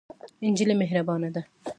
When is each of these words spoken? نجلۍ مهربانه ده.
نجلۍ 0.51 0.73
مهربانه 0.81 1.29
ده. 1.35 1.41